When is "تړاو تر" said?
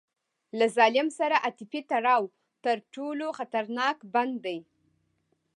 1.91-2.77